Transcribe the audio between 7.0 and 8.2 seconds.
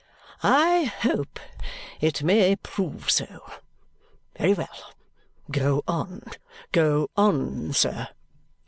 on, sir!"